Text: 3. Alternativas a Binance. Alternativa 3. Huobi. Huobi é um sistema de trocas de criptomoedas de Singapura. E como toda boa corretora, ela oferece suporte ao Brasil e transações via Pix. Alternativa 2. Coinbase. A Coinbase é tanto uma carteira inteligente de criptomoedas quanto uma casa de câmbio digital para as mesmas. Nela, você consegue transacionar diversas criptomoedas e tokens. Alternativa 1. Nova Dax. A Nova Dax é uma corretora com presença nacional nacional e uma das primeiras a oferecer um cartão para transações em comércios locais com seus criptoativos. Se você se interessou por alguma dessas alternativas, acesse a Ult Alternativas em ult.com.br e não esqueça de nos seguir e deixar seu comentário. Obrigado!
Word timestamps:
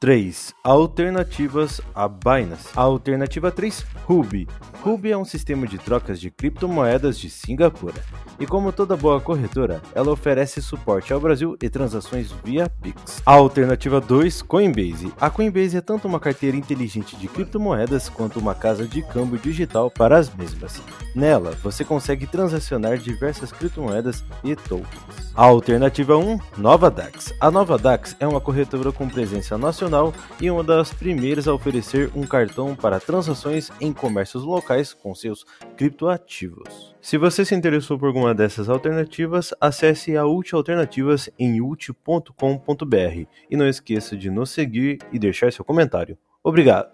3. 0.00 0.54
Alternativas 0.62 1.80
a 1.92 2.06
Binance. 2.06 2.68
Alternativa 2.76 3.50
3. 3.50 3.84
Huobi. 4.08 4.46
Huobi 4.86 5.10
é 5.10 5.18
um 5.18 5.24
sistema 5.24 5.66
de 5.66 5.76
trocas 5.76 6.20
de 6.20 6.30
criptomoedas 6.30 7.18
de 7.18 7.28
Singapura. 7.28 8.00
E 8.38 8.46
como 8.46 8.70
toda 8.70 8.96
boa 8.96 9.20
corretora, 9.20 9.82
ela 9.92 10.12
oferece 10.12 10.62
suporte 10.62 11.12
ao 11.12 11.18
Brasil 11.18 11.56
e 11.60 11.68
transações 11.68 12.30
via 12.44 12.70
Pix. 12.80 13.20
Alternativa 13.26 14.00
2. 14.00 14.40
Coinbase. 14.42 15.12
A 15.20 15.28
Coinbase 15.28 15.76
é 15.76 15.80
tanto 15.80 16.06
uma 16.06 16.20
carteira 16.20 16.56
inteligente 16.56 17.16
de 17.16 17.26
criptomoedas 17.26 18.08
quanto 18.08 18.38
uma 18.38 18.54
casa 18.54 18.86
de 18.86 19.02
câmbio 19.02 19.40
digital 19.40 19.90
para 19.90 20.16
as 20.16 20.32
mesmas. 20.32 20.80
Nela, 21.12 21.56
você 21.60 21.84
consegue 21.84 22.24
transacionar 22.24 22.98
diversas 22.98 23.50
criptomoedas 23.50 24.24
e 24.44 24.54
tokens. 24.54 25.34
Alternativa 25.34 26.16
1. 26.16 26.38
Nova 26.56 26.88
Dax. 26.88 27.34
A 27.40 27.50
Nova 27.50 27.76
Dax 27.76 28.14
é 28.20 28.28
uma 28.28 28.40
corretora 28.40 28.92
com 28.92 29.08
presença 29.08 29.58
nacional 29.58 29.87
nacional 29.88 30.12
e 30.40 30.50
uma 30.50 30.62
das 30.62 30.92
primeiras 30.92 31.48
a 31.48 31.54
oferecer 31.54 32.10
um 32.14 32.26
cartão 32.26 32.76
para 32.76 33.00
transações 33.00 33.70
em 33.80 33.92
comércios 33.92 34.44
locais 34.44 34.92
com 34.92 35.14
seus 35.14 35.44
criptoativos. 35.76 36.94
Se 37.00 37.16
você 37.16 37.44
se 37.44 37.54
interessou 37.54 37.98
por 37.98 38.06
alguma 38.06 38.34
dessas 38.34 38.68
alternativas, 38.68 39.54
acesse 39.60 40.16
a 40.16 40.26
Ult 40.26 40.54
Alternativas 40.54 41.30
em 41.38 41.60
ult.com.br 41.60 43.26
e 43.50 43.56
não 43.56 43.66
esqueça 43.66 44.16
de 44.16 44.30
nos 44.30 44.50
seguir 44.50 44.98
e 45.10 45.18
deixar 45.18 45.52
seu 45.52 45.64
comentário. 45.64 46.18
Obrigado! 46.44 46.86